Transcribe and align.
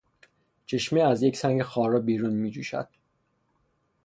چشمه 0.65 1.01
از 1.01 1.23
یک 1.23 1.37
سنگ 1.37 1.61
خارا 1.63 1.99
بیرون 1.99 2.33
میجوشد. 2.33 2.87